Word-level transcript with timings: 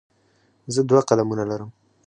زه 0.73 0.81
دوه 0.89 1.01
قلمونه 1.09 1.43
لرم. 1.51 1.69